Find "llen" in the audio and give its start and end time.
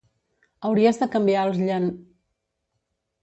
1.67-1.85